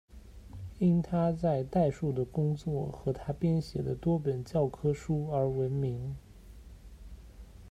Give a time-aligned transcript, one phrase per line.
[0.79, 6.15] 因他在代数的工作和他编写的多本教科书而闻名。